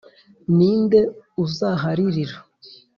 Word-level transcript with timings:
Ni 0.55 0.69
nde 0.83 0.99
uzaharirira? 1.43 2.37